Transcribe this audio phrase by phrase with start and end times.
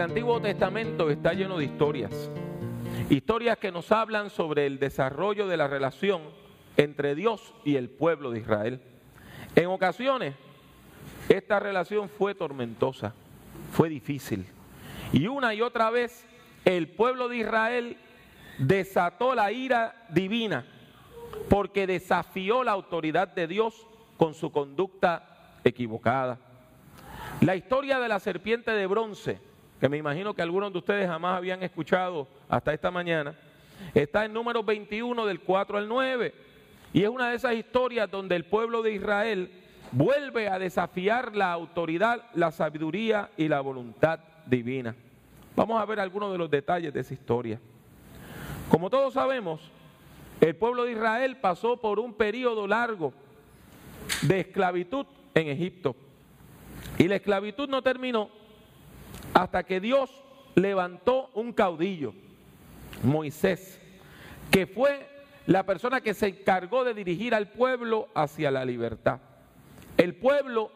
[0.00, 2.30] El Antiguo Testamento está lleno de historias.
[3.10, 6.22] Historias que nos hablan sobre el desarrollo de la relación
[6.78, 8.80] entre Dios y el pueblo de Israel.
[9.54, 10.36] En ocasiones,
[11.28, 13.12] esta relación fue tormentosa,
[13.72, 14.46] fue difícil.
[15.12, 16.26] Y una y otra vez,
[16.64, 17.98] el pueblo de Israel
[18.56, 20.64] desató la ira divina
[21.50, 26.38] porque desafió la autoridad de Dios con su conducta equivocada.
[27.42, 29.49] La historia de la serpiente de bronce,
[29.80, 33.34] que me imagino que algunos de ustedes jamás habían escuchado hasta esta mañana,
[33.94, 36.34] está en número 21 del 4 al 9.
[36.92, 39.50] Y es una de esas historias donde el pueblo de Israel
[39.92, 44.94] vuelve a desafiar la autoridad, la sabiduría y la voluntad divina.
[45.56, 47.58] Vamos a ver algunos de los detalles de esa historia.
[48.68, 49.62] Como todos sabemos,
[50.42, 53.14] el pueblo de Israel pasó por un periodo largo
[54.22, 55.96] de esclavitud en Egipto.
[56.98, 58.39] Y la esclavitud no terminó
[59.34, 60.10] hasta que Dios
[60.54, 62.12] levantó un caudillo,
[63.02, 63.80] Moisés,
[64.50, 65.06] que fue
[65.46, 69.20] la persona que se encargó de dirigir al pueblo hacia la libertad.
[69.96, 70.70] El pueblo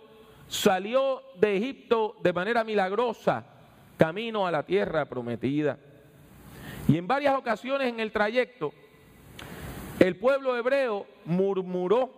[0.48, 3.44] salió de Egipto de manera milagrosa,
[3.96, 5.78] camino a la tierra prometida.
[6.88, 8.72] Y en varias ocasiones en el trayecto,
[9.98, 12.10] el pueblo hebreo murmuró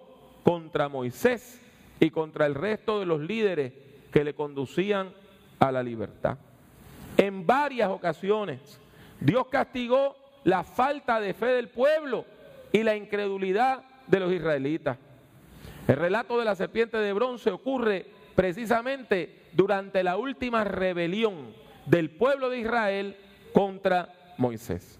[0.43, 1.61] contra Moisés
[2.00, 3.73] y contra el resto de los líderes
[4.12, 5.12] que le conducían
[5.59, 6.37] a la libertad.
[7.17, 8.79] En varias ocasiones
[9.21, 12.25] Dios castigó la falta de fe del pueblo
[12.73, 14.99] y la incredulidad de los israelitas.
[15.89, 21.55] El relato de la serpiente de bronce ocurre precisamente durante la última rebelión
[21.87, 23.17] del pueblo de Israel
[23.53, 24.99] contra Moisés.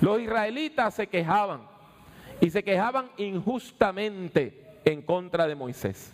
[0.00, 1.62] Los israelitas se quejaban
[2.40, 6.12] y se quejaban injustamente en contra de Moisés.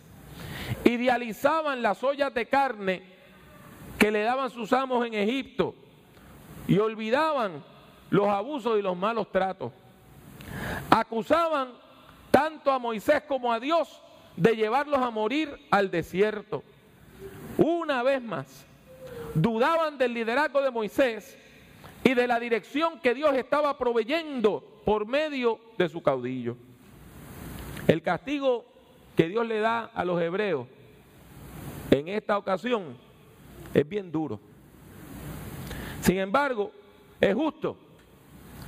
[0.83, 3.12] Idealizaban las ollas de carne
[4.03, 5.73] que le daban sus amos en Egipto
[6.67, 7.63] y olvidaban
[8.09, 9.71] los abusos y los malos tratos.
[10.89, 11.69] Acusaban
[12.29, 14.01] tanto a Moisés como a Dios
[14.35, 16.63] de llevarlos a morir al desierto.
[17.57, 18.65] Una vez más,
[19.35, 21.37] dudaban del liderazgo de Moisés
[22.03, 26.57] y de la dirección que Dios estaba proveyendo por medio de su caudillo.
[27.87, 28.65] El castigo
[29.15, 30.67] que Dios le da a los hebreos
[31.89, 32.97] en esta ocasión
[33.73, 34.39] es bien duro.
[36.01, 36.71] Sin embargo,
[37.19, 37.77] es justo,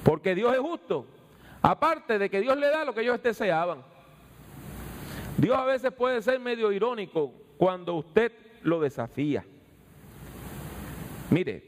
[0.03, 1.05] porque Dios es justo.
[1.61, 3.79] Aparte de que Dios le da lo que ellos deseaban.
[5.38, 8.31] Dios a veces puede ser medio irónico cuando usted
[8.63, 9.43] lo desafía.
[11.29, 11.63] Mire,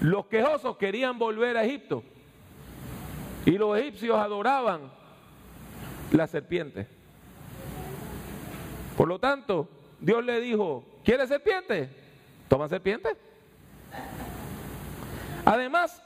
[0.00, 2.02] los quejosos querían volver a Egipto
[3.46, 4.90] y los egipcios adoraban
[6.12, 6.86] la serpiente.
[8.96, 9.68] Por lo tanto,
[10.00, 11.88] Dios le dijo, ¿quiere serpiente?
[12.48, 13.10] Toma serpiente.
[15.44, 16.02] Además,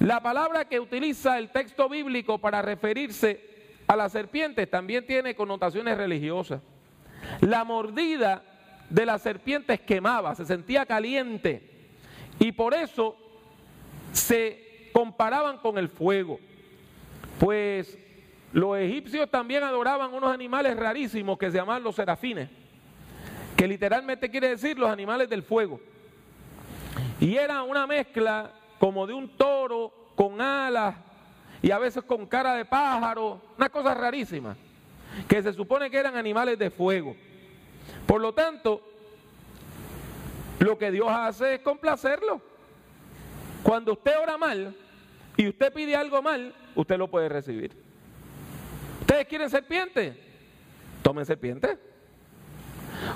[0.00, 3.44] la palabra que utiliza el texto bíblico para referirse
[3.86, 6.62] a la serpiente también tiene connotaciones religiosas.
[7.42, 8.42] La mordida
[8.88, 11.90] de las serpientes quemaba, se sentía caliente
[12.38, 13.16] y por eso
[14.12, 16.40] se comparaban con el fuego.
[17.38, 17.98] Pues
[18.54, 22.48] los egipcios también adoraban unos animales rarísimos que se llamaban los serafines,
[23.56, 25.80] que literalmente quiere decir los animales del fuego.
[27.20, 30.94] Y era una mezcla como de un toro con alas
[31.62, 34.56] y a veces con cara de pájaro, una cosa rarísima,
[35.26, 37.16] que se supone que eran animales de fuego.
[38.06, 38.82] Por lo tanto,
[40.58, 42.40] lo que Dios hace es complacerlo.
[43.62, 44.76] Cuando usted ora mal,
[45.36, 47.72] y usted pide algo mal, usted lo puede recibir.
[49.00, 50.16] ¿Ustedes quieren serpiente?
[51.02, 51.78] Tomen serpiente.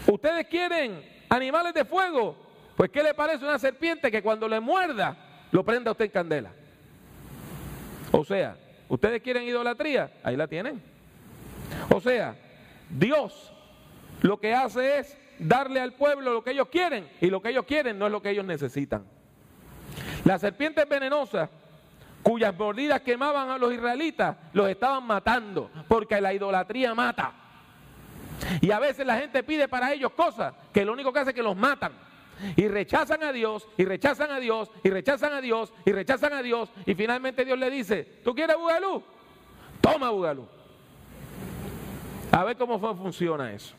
[0.07, 2.37] ¿Ustedes quieren animales de fuego?
[2.77, 5.17] Pues ¿qué le parece una serpiente que cuando le muerda
[5.51, 6.51] lo prenda usted en candela?
[8.13, 8.57] O sea,
[8.89, 10.11] ¿ustedes quieren idolatría?
[10.23, 10.83] Ahí la tienen.
[11.95, 12.35] O sea,
[12.89, 13.53] Dios
[14.23, 17.65] lo que hace es darle al pueblo lo que ellos quieren y lo que ellos
[17.65, 19.05] quieren no es lo que ellos necesitan.
[20.25, 21.49] Las serpientes venenosas
[22.23, 27.33] cuyas mordidas quemaban a los israelitas, los estaban matando, porque la idolatría mata.
[28.61, 31.37] Y a veces la gente pide para ellos cosas que lo único que hace es
[31.37, 31.93] que los matan.
[32.57, 36.43] Y rechazan a Dios, y rechazan a Dios, y rechazan a Dios, y rechazan a
[36.43, 36.71] Dios.
[36.87, 39.03] Y finalmente Dios le dice, ¿tú quieres bugalú?
[39.81, 40.47] Toma bugalú.
[42.33, 43.75] A ver cómo funciona eso.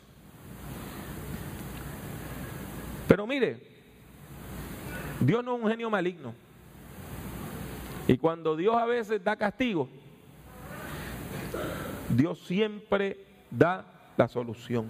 [3.08, 3.60] Pero mire,
[5.20, 6.34] Dios no es un genio maligno.
[8.06, 9.88] Y cuando Dios a veces da castigo,
[12.08, 14.88] Dios siempre da la solución.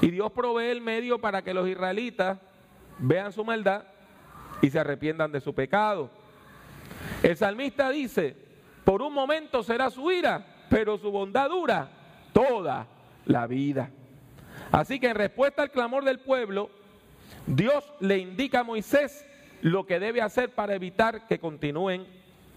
[0.00, 2.38] Y Dios provee el medio para que los israelitas
[2.98, 3.84] vean su maldad
[4.60, 6.10] y se arrepientan de su pecado.
[7.22, 8.36] El salmista dice,
[8.84, 11.88] por un momento será su ira, pero su bondad dura
[12.32, 12.86] toda
[13.26, 13.90] la vida.
[14.70, 16.70] Así que en respuesta al clamor del pueblo,
[17.46, 19.26] Dios le indica a Moisés
[19.60, 22.06] lo que debe hacer para evitar que continúen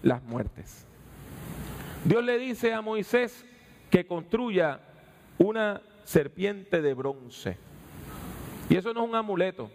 [0.02, 0.86] las muertes.
[2.04, 3.44] Dios le dice a Moisés
[3.90, 4.80] que construya
[5.38, 7.56] una serpiente de bronce.
[8.68, 9.70] Y eso no es un amuleto.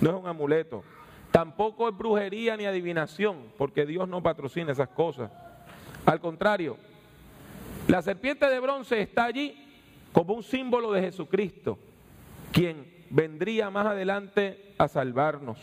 [0.00, 0.82] No es un amuleto.
[1.30, 5.30] Tampoco es brujería ni adivinación, porque Dios no patrocina esas cosas.
[6.06, 6.76] Al contrario,
[7.86, 9.56] la serpiente de bronce está allí
[10.12, 11.78] como un símbolo de Jesucristo,
[12.52, 15.58] quien vendría más adelante a salvarnos.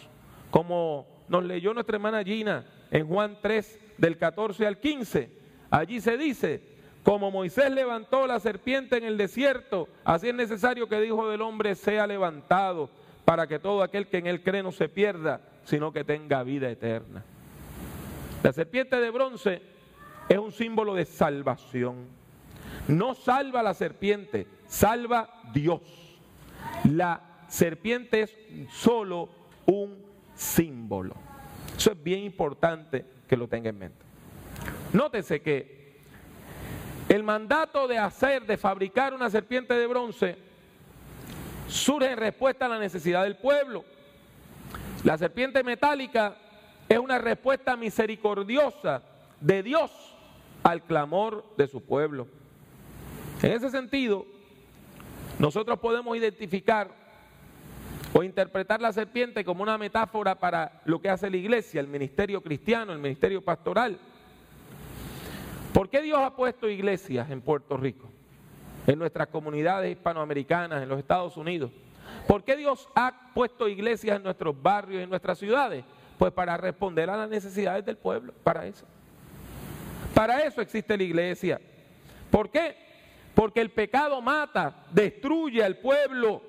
[0.52, 5.30] Como nos leyó nuestra hermana Gina en Juan 3, del 14 al 15,
[5.70, 6.75] allí se dice,
[7.06, 11.44] como Moisés levantó la serpiente en el desierto, así es necesario que el Hijo del
[11.44, 12.90] Hombre sea levantado
[13.24, 16.68] para que todo aquel que en él cree no se pierda, sino que tenga vida
[16.68, 17.24] eterna.
[18.42, 19.62] La serpiente de bronce
[20.28, 22.08] es un símbolo de salvación.
[22.88, 25.82] No salva la serpiente, salva Dios.
[26.86, 28.36] La serpiente es
[28.72, 29.30] solo
[29.68, 29.96] un
[30.34, 31.14] símbolo.
[31.78, 34.04] Eso es bien importante que lo tenga en mente.
[34.92, 35.75] Nótese que
[37.16, 40.38] el mandato de hacer, de fabricar una serpiente de bronce,
[41.68, 43.86] surge en respuesta a la necesidad del pueblo.
[45.04, 46.36] La serpiente metálica
[46.90, 49.02] es una respuesta misericordiosa
[49.40, 49.92] de Dios
[50.62, 52.28] al clamor de su pueblo.
[53.42, 54.26] En ese sentido,
[55.40, 56.90] nosotros podemos identificar
[58.14, 62.42] o interpretar la serpiente como una metáfora para lo que hace la iglesia, el ministerio
[62.42, 64.00] cristiano, el ministerio pastoral.
[65.76, 68.10] ¿Por qué Dios ha puesto iglesias en Puerto Rico?
[68.88, 71.72] en nuestras comunidades hispanoamericanas, en los Estados Unidos.
[72.28, 75.84] ¿Por qué Dios ha puesto iglesias en nuestros barrios, en nuestras ciudades?
[76.18, 78.86] Pues para responder a las necesidades del pueblo, para eso.
[80.14, 81.60] Para eso existe la iglesia.
[82.30, 82.76] ¿Por qué?
[83.34, 86.42] Porque el pecado mata, destruye al pueblo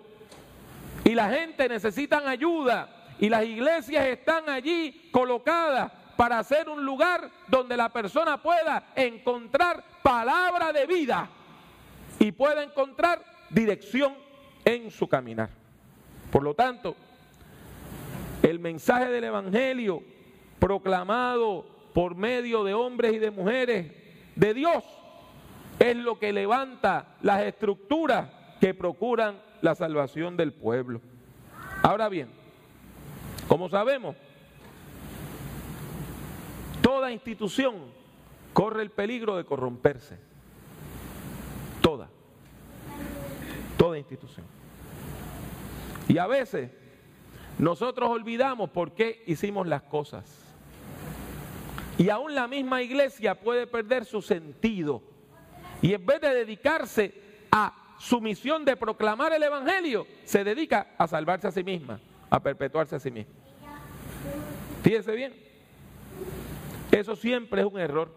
[1.05, 7.31] y la gente necesita ayuda y las iglesias están allí colocadas para ser un lugar
[7.49, 11.29] donde la persona pueda encontrar palabra de vida
[12.19, 14.15] y pueda encontrar dirección
[14.65, 15.51] en su caminar.
[16.31, 16.97] Por lo tanto,
[18.43, 20.03] el mensaje del Evangelio
[20.59, 23.93] proclamado por medio de hombres y de mujeres
[24.35, 24.85] de Dios
[25.79, 28.29] es lo que levanta las estructuras
[28.61, 31.01] que procuran la salvación del pueblo.
[31.83, 32.29] Ahora bien,
[33.49, 34.17] como sabemos,
[36.87, 37.75] toda institución
[38.53, 40.17] corre el peligro de corromperse.
[41.81, 42.09] Toda.
[43.77, 44.47] Toda institución.
[46.07, 46.71] Y a veces
[47.59, 50.25] nosotros olvidamos por qué hicimos las cosas.
[51.99, 55.03] Y aún la misma iglesia puede perder su sentido.
[55.83, 57.15] Y en vez de dedicarse
[57.51, 61.99] a su misión de proclamar el Evangelio, se dedica a salvarse a sí misma,
[62.31, 63.35] a perpetuarse a sí misma.
[64.85, 65.47] Fíjense bien.
[67.01, 68.11] Eso siempre es un error.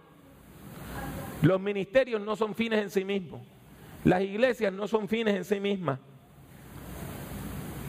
[1.41, 3.41] Los ministerios no son fines en sí mismos.
[4.05, 5.99] Las iglesias no son fines en sí mismas.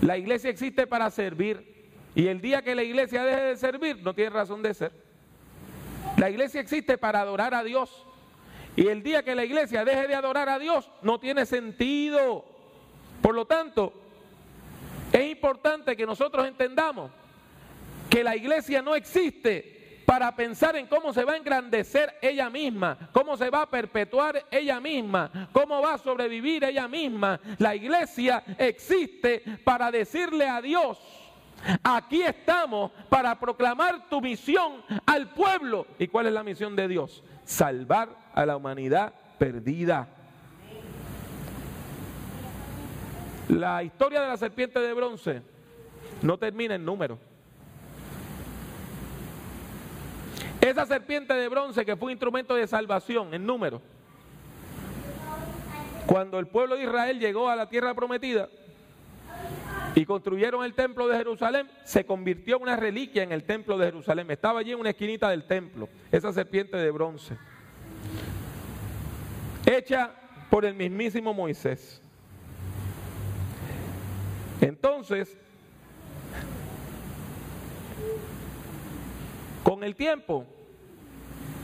[0.03, 1.91] La iglesia existe para servir.
[2.15, 4.93] Y el día que la iglesia deje de servir, no tiene razón de ser.
[6.17, 8.05] La iglesia existe para adorar a Dios.
[8.75, 12.45] Y el día que la iglesia deje de adorar a Dios, no tiene sentido.
[13.23, 13.93] Por lo tanto,
[15.13, 17.13] es importante que nosotros entendamos
[18.09, 19.80] que la iglesia no existe
[20.11, 24.45] para pensar en cómo se va a engrandecer ella misma, cómo se va a perpetuar
[24.51, 27.39] ella misma, cómo va a sobrevivir ella misma.
[27.59, 30.99] La iglesia existe para decirle a Dios,
[31.85, 35.87] aquí estamos para proclamar tu misión al pueblo.
[35.97, 37.23] ¿Y cuál es la misión de Dios?
[37.45, 40.09] Salvar a la humanidad perdida.
[43.49, 45.41] La historia de la serpiente de bronce
[46.21, 47.30] no termina en números.
[50.61, 53.81] Esa serpiente de bronce que fue un instrumento de salvación en número.
[56.07, 58.49] Cuando el pueblo de Israel llegó a la tierra prometida
[59.95, 63.87] y construyeron el templo de Jerusalén, se convirtió en una reliquia en el templo de
[63.87, 64.31] Jerusalén.
[64.31, 67.39] Estaba allí en una esquinita del templo, esa serpiente de bronce.
[69.65, 70.13] Hecha
[70.51, 72.03] por el mismísimo Moisés.
[74.61, 75.39] Entonces,
[79.83, 80.45] El tiempo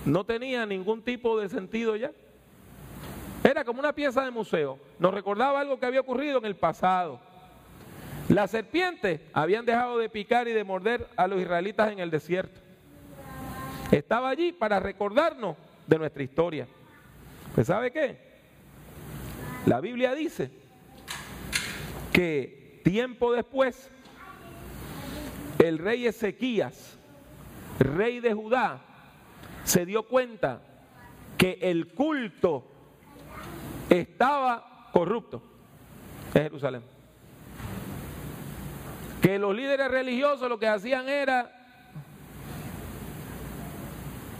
[0.05, 2.13] no tenía ningún tipo de sentido ya.
[3.45, 4.79] Era como una pieza de museo.
[4.99, 7.21] Nos recordaba algo que había ocurrido en el pasado.
[8.29, 12.61] Las serpientes habían dejado de picar y de morder a los israelitas en el desierto.
[13.93, 15.57] Estaba allí para recordarnos
[15.87, 16.67] de nuestra historia.
[17.55, 18.19] ¿Pues sabe qué?
[19.65, 20.51] La Biblia dice
[22.13, 23.91] que tiempo después
[25.59, 26.96] el rey Ezequías,
[27.79, 28.81] rey de Judá,
[29.65, 30.63] se dio cuenta
[31.37, 32.65] que el culto
[33.91, 35.43] estaba corrupto
[36.35, 36.83] en Jerusalén.
[39.21, 41.53] Que los líderes religiosos lo que hacían era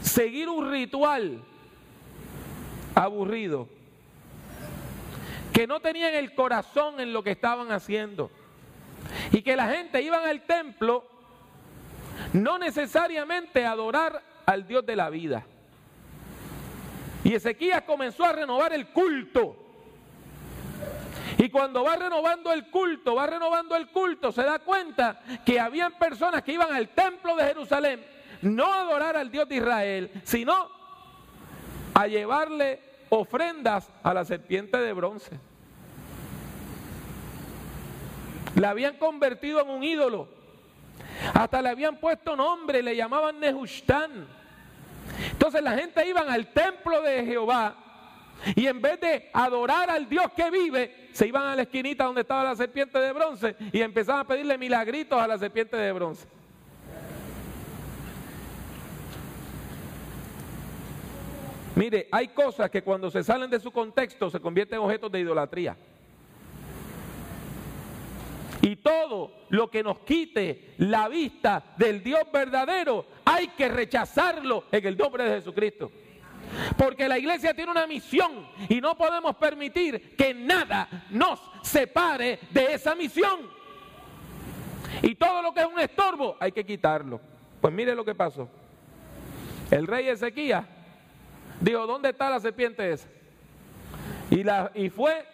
[0.01, 1.43] seguir un ritual
[2.95, 3.67] aburrido,
[5.53, 8.31] que no tenían el corazón en lo que estaban haciendo
[9.31, 11.16] y que la gente iban al templo
[12.33, 15.45] no necesariamente adorar al Dios de la vida.
[17.23, 19.55] Y Ezequías comenzó a renovar el culto.
[21.37, 25.93] Y cuando va renovando el culto, va renovando el culto, se da cuenta que habían
[25.93, 30.69] personas que iban al templo de Jerusalén no a adorar al Dios de Israel, sino
[31.93, 35.39] a llevarle ofrendas a la serpiente de bronce.
[38.55, 40.36] La habían convertido en un ídolo.
[41.33, 44.27] Hasta le habían puesto nombre, le llamaban Nehushtan.
[45.31, 47.75] Entonces la gente iba al templo de Jehová
[48.55, 52.21] y en vez de adorar al Dios que vive, se iban a la esquinita donde
[52.21, 56.27] estaba la serpiente de bronce y empezaban a pedirle milagritos a la serpiente de bronce.
[61.75, 65.19] Mire, hay cosas que cuando se salen de su contexto se convierten en objetos de
[65.19, 65.77] idolatría.
[68.67, 74.85] Y todo lo que nos quite la vista del Dios verdadero, hay que rechazarlo en
[74.85, 75.89] el nombre de Jesucristo.
[76.77, 82.73] Porque la iglesia tiene una misión y no podemos permitir que nada nos separe de
[82.73, 83.49] esa misión.
[85.01, 87.21] Y todo lo que es un estorbo hay que quitarlo.
[87.61, 88.49] Pues mire lo que pasó.
[89.71, 90.65] El rey Ezequías
[91.61, 93.07] Dijo, ¿dónde está la serpiente esa?
[94.29, 95.25] Y, la, y fue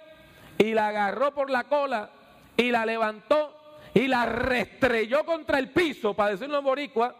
[0.59, 2.11] y la agarró por la cola
[2.57, 3.55] y la levantó
[3.93, 7.15] y la restrelló contra el piso, para decirlo en boricua,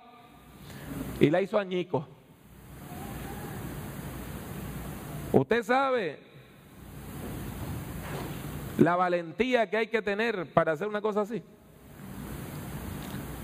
[1.20, 2.08] y la hizo añico.
[5.32, 6.20] Usted sabe
[8.78, 11.44] la valentía que hay que tener para hacer una cosa así.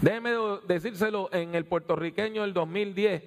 [0.01, 0.31] Déjeme
[0.67, 3.24] decírselo en el puertorriqueño del 2010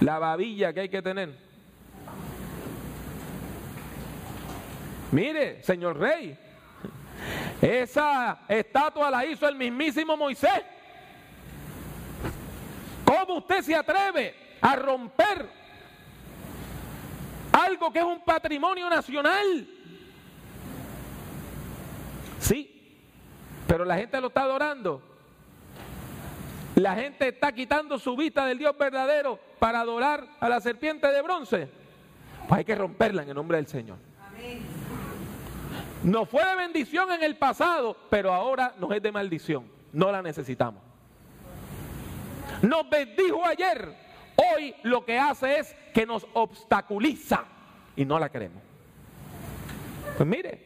[0.00, 1.30] la babilla que hay que tener.
[5.12, 6.38] Mire, señor rey,
[7.66, 10.62] esa estatua la hizo el mismísimo Moisés.
[13.04, 15.48] ¿Cómo usted se atreve a romper
[17.52, 19.66] algo que es un patrimonio nacional?
[22.40, 22.98] Sí,
[23.66, 25.02] pero la gente lo está adorando.
[26.74, 31.22] La gente está quitando su vista del Dios verdadero para adorar a la serpiente de
[31.22, 31.68] bronce.
[32.46, 34.05] Pues hay que romperla en el nombre del Señor.
[36.06, 39.68] Nos fue de bendición en el pasado, pero ahora nos es de maldición.
[39.92, 40.80] No la necesitamos.
[42.62, 43.92] Nos bendijo ayer.
[44.36, 47.42] Hoy lo que hace es que nos obstaculiza
[47.96, 48.62] y no la queremos.
[50.16, 50.60] Pues mire,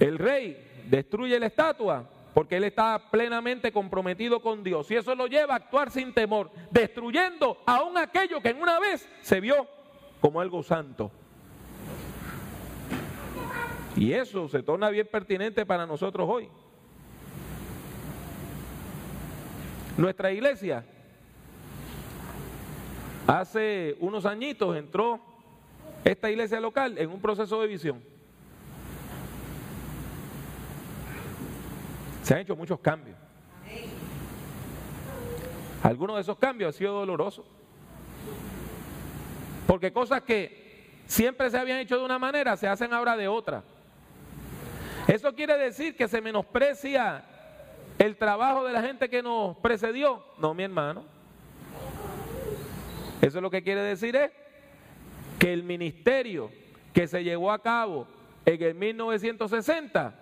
[0.00, 5.26] el rey destruye la estatua porque él está plenamente comprometido con Dios y eso lo
[5.26, 9.68] lleva a actuar sin temor, destruyendo aún aquello que en una vez se vio
[10.22, 11.12] como algo santo.
[14.00, 16.48] Y eso se torna bien pertinente para nosotros hoy.
[19.98, 20.86] Nuestra iglesia
[23.26, 25.20] hace unos añitos entró
[26.02, 28.02] esta iglesia local en un proceso de visión.
[32.22, 33.18] Se han hecho muchos cambios.
[35.82, 37.44] Algunos de esos cambios han sido dolorosos.
[39.66, 43.62] Porque cosas que siempre se habían hecho de una manera se hacen ahora de otra.
[45.10, 47.24] Eso quiere decir que se menosprecia
[47.98, 50.22] el trabajo de la gente que nos precedió.
[50.38, 51.04] No, mi hermano.
[53.20, 54.30] Eso lo que quiere decir es
[55.40, 56.52] que el ministerio
[56.94, 58.06] que se llevó a cabo
[58.46, 60.14] en el 1960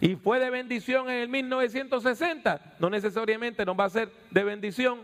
[0.00, 5.00] y fue de bendición en el 1960, no necesariamente nos va a ser de bendición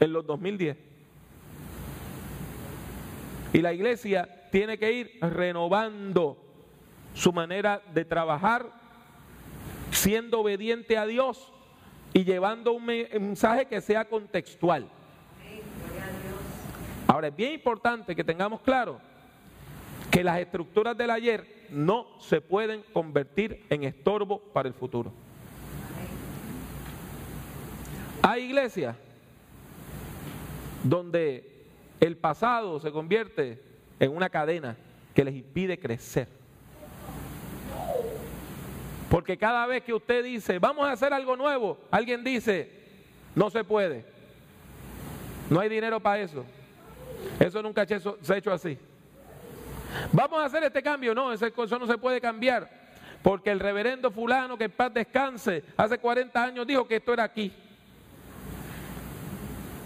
[0.00, 0.76] en los 2010.
[3.52, 6.51] Y la iglesia tiene que ir renovando
[7.14, 8.70] su manera de trabajar,
[9.90, 11.52] siendo obediente a Dios
[12.12, 14.88] y llevando un mensaje que sea contextual.
[17.06, 18.98] Ahora es bien importante que tengamos claro
[20.10, 25.12] que las estructuras del ayer no se pueden convertir en estorbo para el futuro.
[28.22, 28.94] Hay iglesias
[30.84, 31.66] donde
[32.00, 33.60] el pasado se convierte
[33.98, 34.76] en una cadena
[35.14, 36.41] que les impide crecer.
[39.12, 42.70] Porque cada vez que usted dice, vamos a hacer algo nuevo, alguien dice,
[43.34, 44.06] no se puede.
[45.50, 46.46] No hay dinero para eso.
[47.38, 48.78] Eso nunca se ha hecho así.
[50.12, 51.14] Vamos a hacer este cambio.
[51.14, 52.70] No, eso no se puede cambiar.
[53.22, 57.24] Porque el reverendo fulano, que en paz descanse, hace 40 años dijo que esto era
[57.24, 57.52] aquí.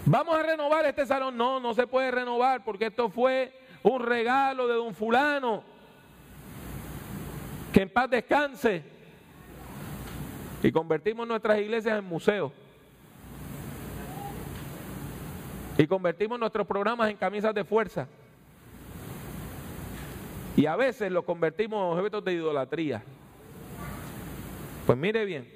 [0.05, 1.35] Vamos a renovar este salón.
[1.35, 3.51] No, no se puede renovar porque esto fue
[3.83, 5.65] un regalo de don fulano.
[7.73, 8.95] Que en paz descanse.
[10.63, 12.51] Y convertimos nuestras iglesias en museos.
[15.77, 18.07] Y convertimos nuestros programas en camisas de fuerza.
[20.55, 23.03] Y a veces los convertimos en objetos de idolatría.
[24.87, 25.47] Pues mire bien,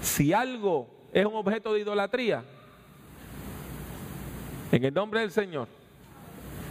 [0.00, 2.42] si algo es un objeto de idolatría,
[4.72, 5.68] en el nombre del Señor,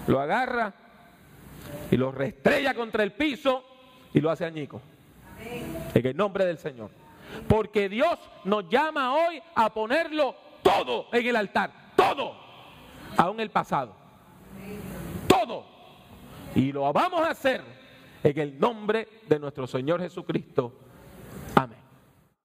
[0.07, 0.73] lo agarra
[1.89, 3.63] y lo restrella contra el piso
[4.13, 4.81] y lo hace añico.
[5.95, 6.91] En el nombre del Señor.
[7.47, 11.93] Porque Dios nos llama hoy a ponerlo todo en el altar.
[11.95, 12.35] Todo.
[13.17, 13.95] Aún el pasado.
[15.27, 15.65] Todo.
[16.53, 17.61] Y lo vamos a hacer
[18.23, 20.84] en el nombre de nuestro Señor Jesucristo